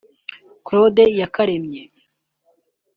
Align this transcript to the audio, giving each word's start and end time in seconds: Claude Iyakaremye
Claude 0.65 1.03
Iyakaremye 1.13 1.81